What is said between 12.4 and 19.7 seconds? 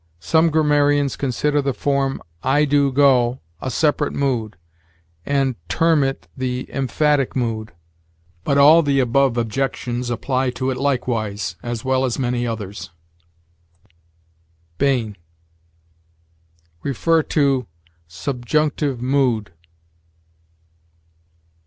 others." Bain. See SUBJUNCTIVE MOOD.